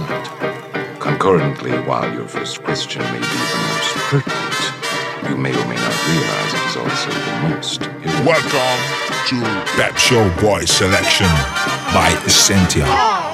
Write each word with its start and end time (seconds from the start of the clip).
Not. 0.00 1.00
Concurrently, 1.00 1.72
while 1.86 2.12
your 2.12 2.26
first 2.26 2.62
question 2.62 3.02
may 3.02 3.20
be 3.20 3.26
the 3.26 3.60
most 3.68 3.94
pertinent, 4.10 5.30
you 5.30 5.36
may 5.36 5.52
or 5.52 5.66
may 5.66 5.76
not 5.76 5.96
realize 6.08 6.54
it 6.54 6.64
is 6.70 6.76
also 6.76 7.10
the 7.10 7.48
most 7.48 7.82
irrelevant. 7.82 8.26
Welcome 8.26 8.80
to 9.28 9.36
Pep 9.76 9.96
Show 9.96 10.28
Boy 10.40 10.64
Selection 10.64 11.28
by 11.92 12.10
Essentia. 12.26 13.33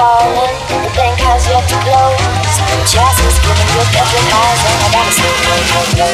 falling, 0.00 0.56
the 0.80 0.88
bank 0.96 1.20
has 1.20 1.44
yet 1.44 1.60
to 1.68 1.76
blow. 1.84 2.16
The 2.72 2.80
jazz 2.88 3.20
is 3.20 3.36
giving 3.44 3.68
you 3.68 3.84
every 4.00 4.24
eyes, 4.32 4.60
and 4.64 4.80
I 4.80 4.88
gotta 4.96 5.12
say, 5.12 5.28
no, 5.44 5.54
no, 5.68 5.80
no. 6.00 6.08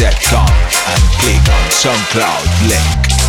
SoundCloud.com 0.00 0.48
and 0.88 1.02
click 1.20 1.48
on 1.52 1.68
SoundCloud 1.68 2.68
link. 2.68 3.19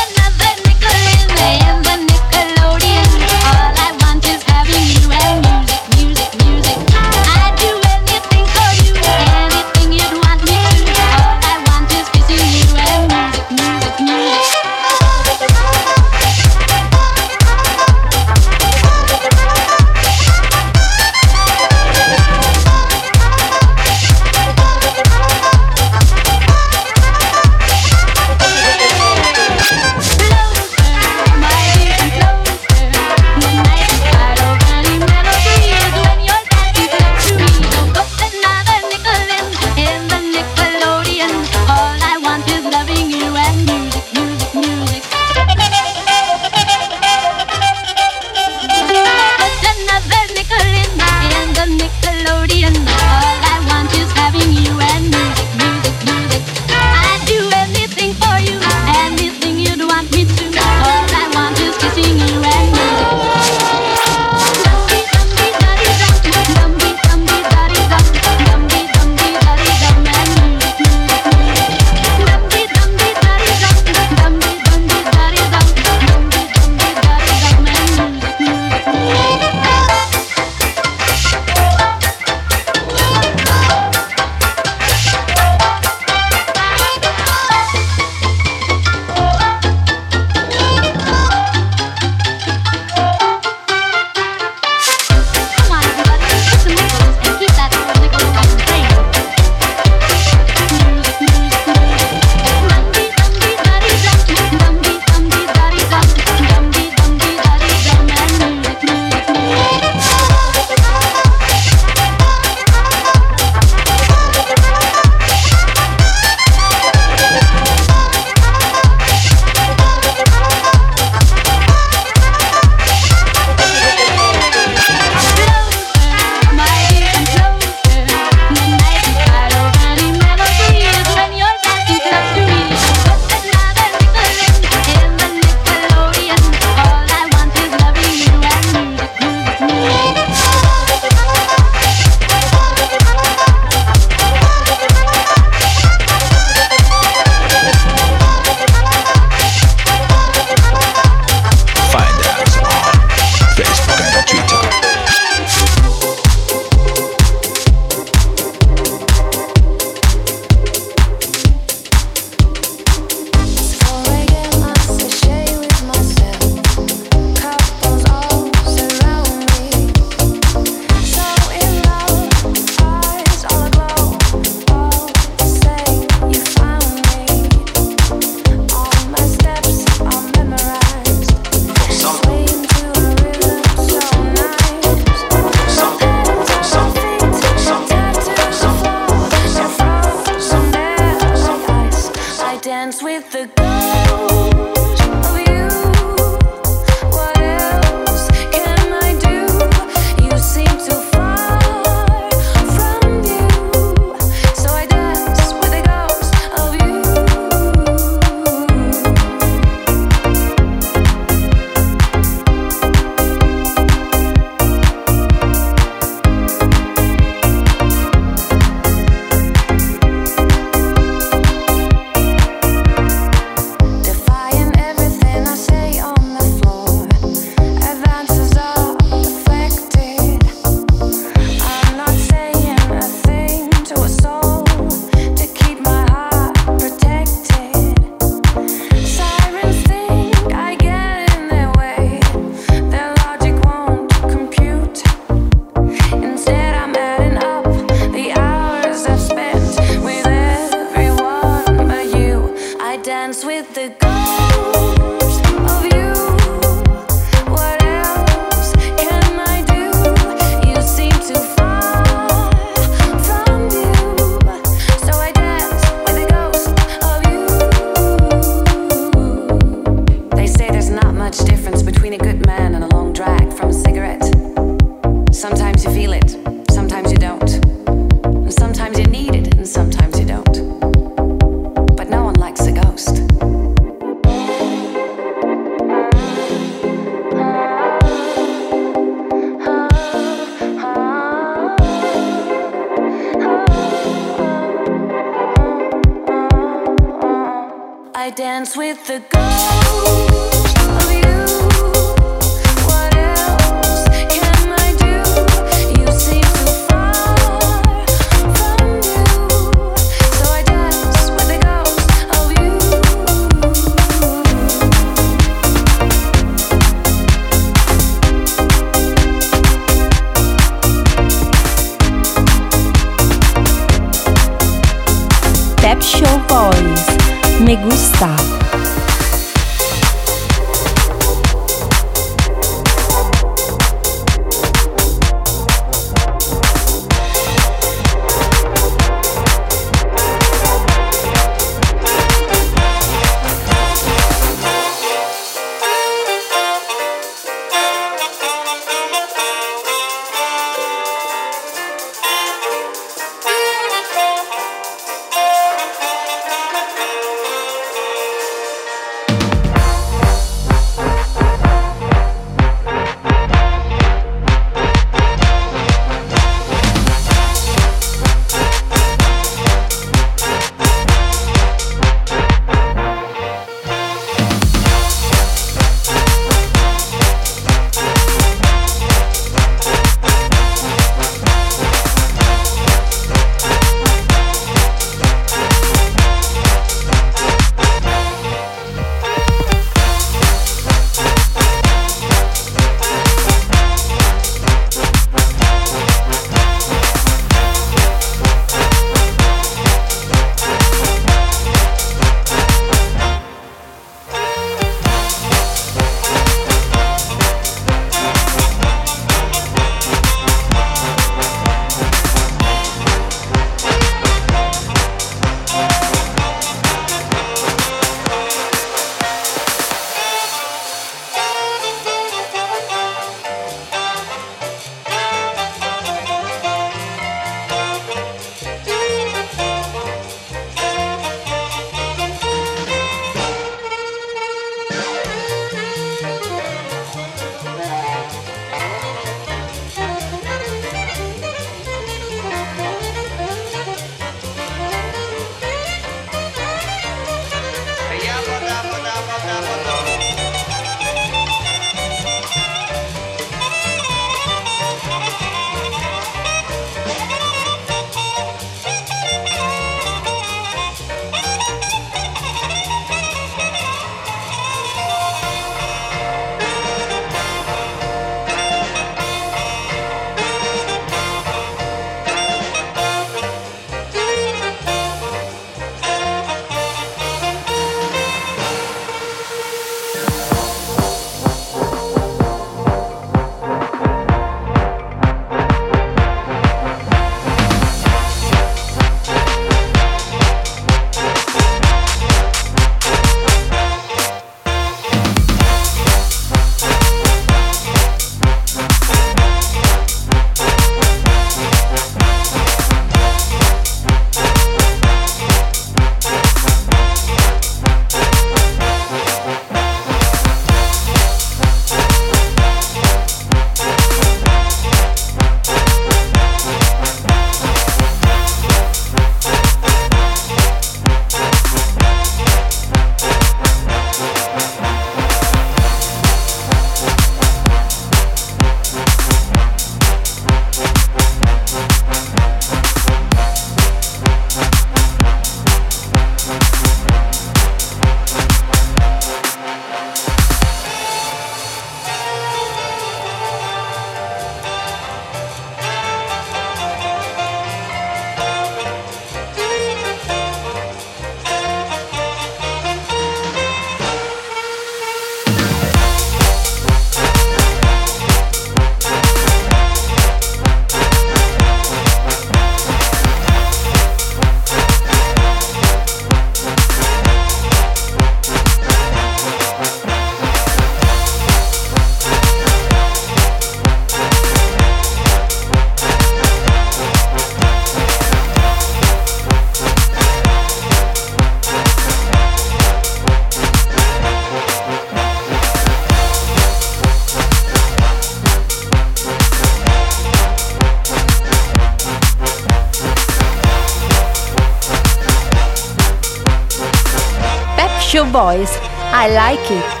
I 598.53 599.29
like 599.29 599.71
it. 599.71 600.00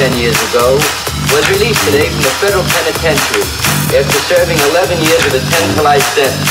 10 0.00 0.16
years 0.16 0.40
ago, 0.48 0.80
was 1.28 1.44
released 1.52 1.84
today 1.84 2.08
from 2.08 2.24
the 2.24 2.32
federal 2.40 2.64
penitentiary 2.64 3.44
after 3.92 4.16
serving 4.32 4.56
11 4.72 4.96
years 4.96 5.20
of 5.28 5.36
a 5.36 5.42
10 5.44 5.76
to 5.76 5.84
life 5.84 6.00
sentence. 6.16 6.48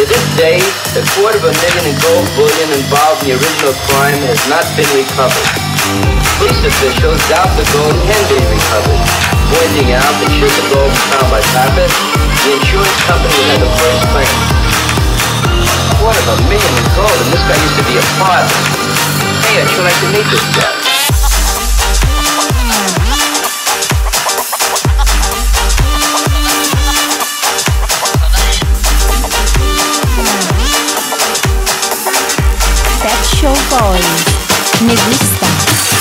To 0.00 0.08
this 0.08 0.24
day, 0.40 0.56
a 0.96 1.04
quarter 1.12 1.36
of 1.36 1.44
a 1.44 1.52
million 1.52 1.84
in 1.92 1.96
gold 2.00 2.24
bullion 2.32 2.68
involved 2.72 3.28
in 3.28 3.28
the 3.28 3.34
original 3.36 3.76
crime 3.92 4.16
has 4.24 4.40
not 4.48 4.64
been 4.72 4.88
recovered. 4.96 5.48
Police 6.40 6.64
officials 6.64 7.20
doubt 7.28 7.52
the 7.60 7.68
gold 7.76 7.92
can 8.08 8.22
be 8.32 8.40
recovered, 8.40 9.02
pointing 9.52 9.92
out 9.92 10.14
that 10.24 10.32
should 10.32 10.48
the 10.56 10.64
gold 10.72 10.88
be 10.88 11.02
found 11.12 11.28
by 11.28 11.44
Pappas, 11.52 11.92
the 12.40 12.56
insurance 12.56 13.00
company 13.04 13.36
would 13.36 13.52
have 13.52 13.62
the 13.68 13.72
first 13.84 14.02
claim. 14.16 14.32
A 15.76 15.94
quarter 16.00 16.24
of 16.24 16.40
a 16.40 16.48
million 16.48 16.72
in 16.80 16.88
gold, 16.96 17.18
and 17.20 17.36
this 17.36 17.44
guy 17.44 17.58
used 17.68 17.76
to 17.76 17.84
be 17.84 18.00
a 18.00 18.04
father. 18.16 18.48
Hey, 19.44 19.60
I'd 19.60 19.68
you 19.68 19.84
like 19.84 20.00
to 20.00 20.08
meet 20.16 20.24
this 20.32 20.48
guy? 20.56 20.91
Pet 33.72 33.80
Shop 33.80 33.90
Boys. 33.90 34.82
Me 34.82 34.94
gusta. 34.94 35.91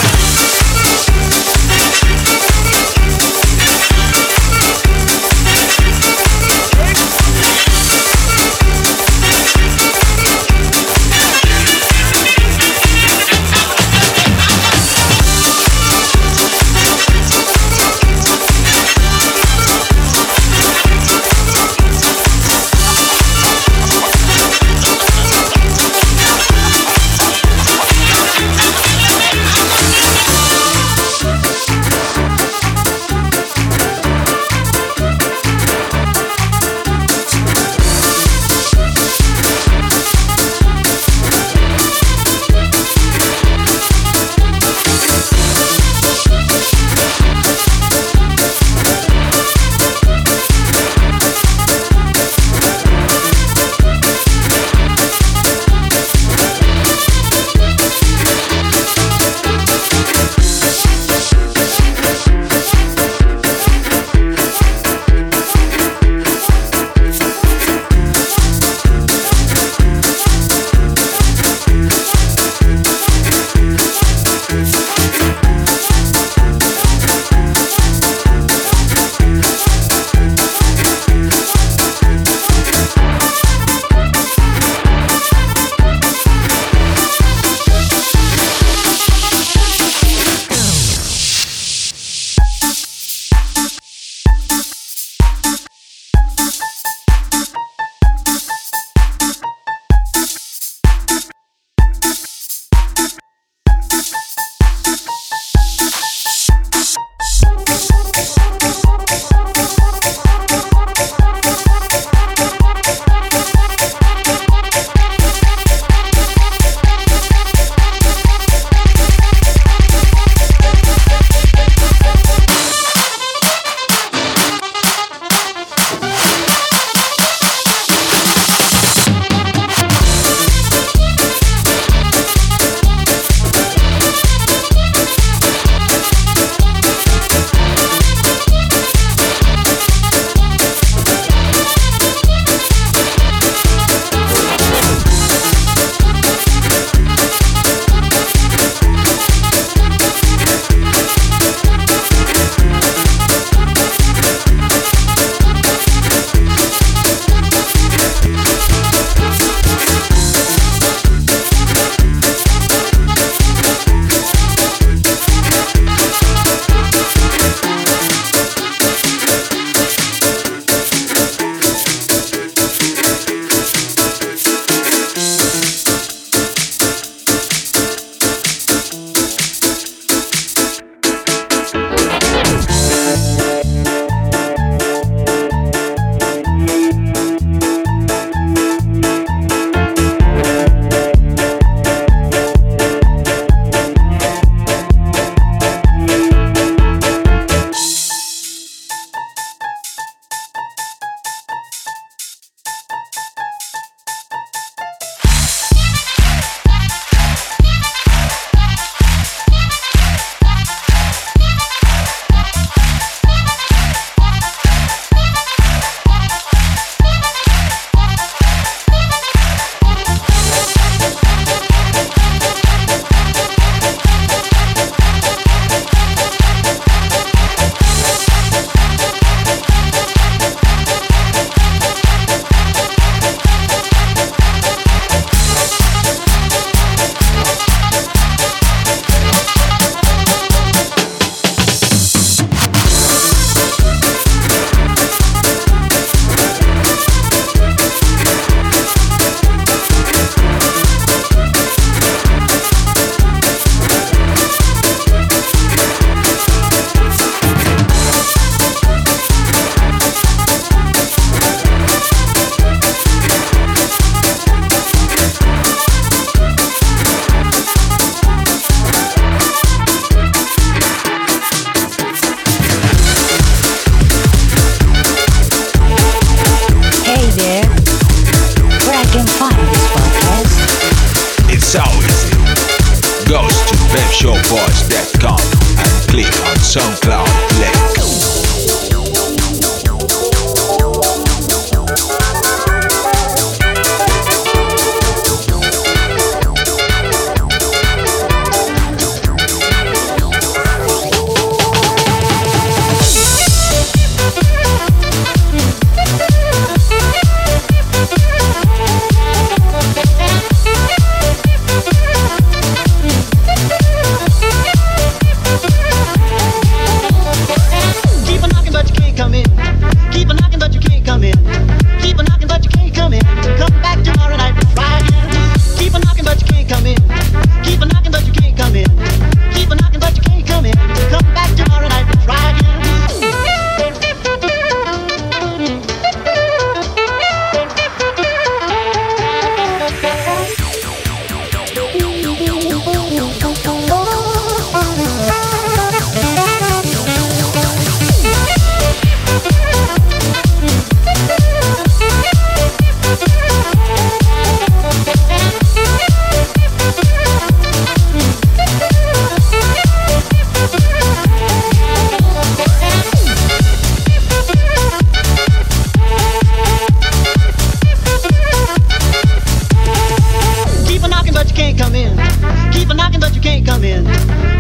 come 373.72 373.86
in. 373.86 374.04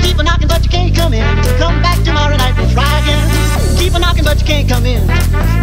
Keep 0.01 0.19
a 0.19 0.23
knocking, 0.23 0.47
but 0.47 0.63
you 0.63 0.69
can't 0.69 0.95
come 0.95 1.13
in. 1.13 1.25
Come 1.59 1.81
back 1.81 2.01
tomorrow 2.03 2.37
night 2.37 2.55
We'll 2.55 2.69
try 2.69 2.99
again. 2.99 3.27
Keep 3.77 3.93
a 3.95 3.99
knocking, 3.99 4.23
but 4.23 4.39
you 4.39 4.45
can't 4.45 4.69
come 4.69 4.85
in. 4.85 5.03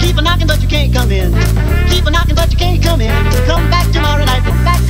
Keep 0.01 0.19
a 0.19 0.23
knocking, 0.23 0.47
but 0.47 0.61
you 0.61 0.69
can't 0.69 0.93
come 0.93 1.11
in. 1.11 1.33
Keep 1.89 2.05
a 2.07 2.11
knocking, 2.11 2.35
but 2.35 2.53
you 2.53 2.59
can't 2.59 2.83
come 2.83 3.01
in. 3.01 3.11
Come 3.47 3.71
back 3.71 3.91
tomorrow 3.91 4.25
night 4.25 4.45
and 4.45 4.65
back. 4.67 4.88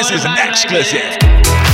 This 0.00 0.12
is 0.12 0.24
an 0.24 0.48
exclusive. 0.48 1.69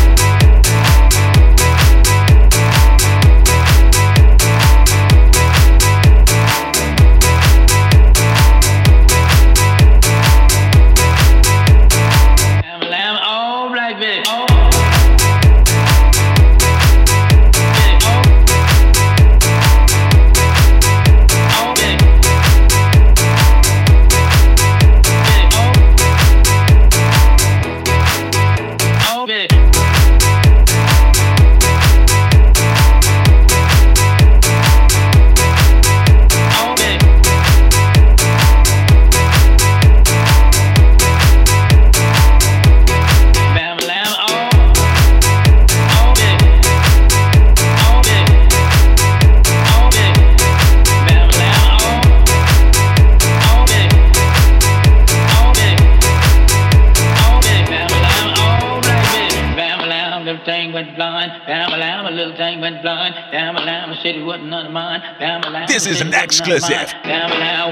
does 66.56 66.68
that. 66.72 66.88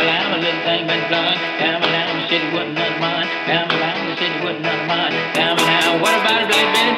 What 6.01 6.13
about 6.17 6.41
a 6.41 6.49
black 6.49 6.67
Betty? 6.73 6.97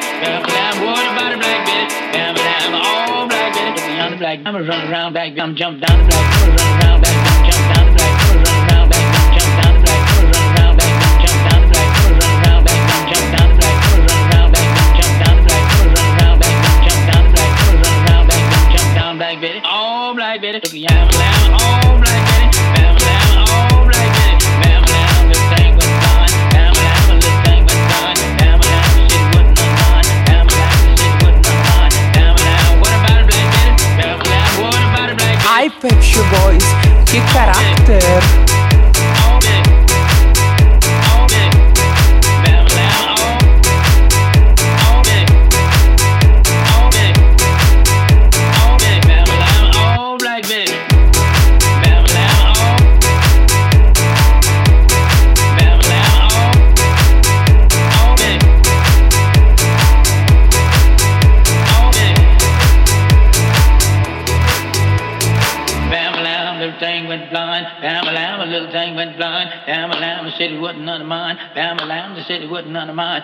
What 0.80 1.04
about 1.12 1.36
black 1.44 1.64
Betty? 1.68 1.92
Black 3.28 3.52
Betty. 4.18 4.42
I'm 4.46 4.56
a 4.56 4.62
run 4.64 4.90
around 4.90 5.12
back. 5.12 5.34
Betty. 5.34 5.40
I'm 5.42 5.54
jump 5.54 5.84
down. 5.84 5.97
None 72.72 72.90
of 72.90 72.96
mine. 72.96 73.22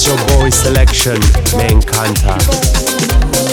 Shop 0.00 0.18
Boy 0.28 0.50
Selection, 0.50 1.18
me 1.56 1.66
encanta. 1.68 3.51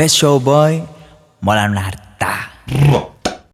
Pet 0.00 0.10
Show 0.10 0.40
Boy, 0.40 0.80
Mola 1.42 1.68
Nard. 1.68 1.99